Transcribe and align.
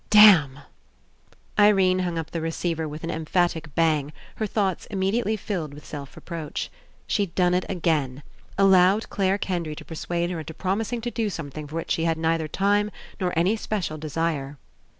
"Damn!" 0.09 0.61
Irene 1.59 1.99
hung 1.99 2.17
up 2.17 2.31
the 2.31 2.41
receiver 2.41 2.87
with 2.87 3.03
an 3.03 3.11
em 3.11 3.23
phatic 3.25 3.75
bang, 3.75 4.11
her 4.37 4.47
thoughts 4.47 4.87
immediately 4.87 5.37
filled 5.37 5.75
with 5.75 5.85
self 5.85 6.15
reproach. 6.15 6.71
She'd 7.05 7.35
done 7.35 7.53
it 7.53 7.67
again. 7.69 8.23
Al 8.57 8.69
lowed 8.69 9.11
Clare 9.11 9.37
Kendry 9.37 9.75
to 9.75 9.85
persuade 9.85 10.31
her 10.31 10.39
into 10.39 10.55
prom 10.55 10.79
ising 10.81 11.01
to 11.01 11.11
do 11.11 11.29
something 11.29 11.67
for 11.67 11.75
which 11.75 11.91
she 11.91 12.05
had 12.05 12.17
neither 12.17 12.47
time 12.47 12.89
nor 13.19 13.31
any 13.37 13.55
special 13.55 13.99
desire. 13.99 14.57